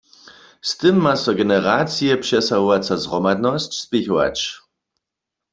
Z 0.61 0.71
tym 0.77 0.95
ma 1.05 1.15
so 1.23 1.31
generacije 1.41 2.13
přesahowaca 2.23 2.93
zhromadnosć 3.03 3.71
spěchować. 3.83 4.37